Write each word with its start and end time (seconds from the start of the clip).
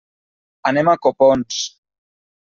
Anem 0.69 0.89
a 0.89 0.95
Copons. 1.03 1.59